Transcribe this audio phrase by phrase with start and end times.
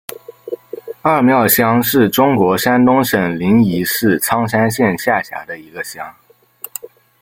[1.03, 6.15] 二庙乡是中国山东省临沂市苍山县下辖的一个乡。